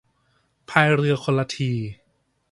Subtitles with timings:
[0.69, 1.71] พายเรือคนละที